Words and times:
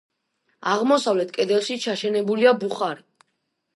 აღმოსავლეთ 0.71 1.35
კედელში 1.37 1.77
ჩაშენებულია 1.85 2.55
ბუხარი. 2.65 3.09